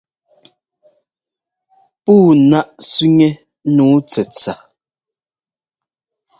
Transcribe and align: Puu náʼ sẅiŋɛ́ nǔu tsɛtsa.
Puu 2.03 2.25
náʼ 2.49 2.67
sẅiŋɛ́ 2.89 3.31
nǔu 3.75 3.97
tsɛtsa. 4.09 4.53